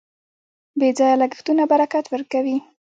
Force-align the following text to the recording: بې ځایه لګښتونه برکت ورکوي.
بې 0.79 0.89
ځایه 0.97 1.19
لګښتونه 1.21 1.63
برکت 1.71 2.05
ورکوي. 2.09 2.57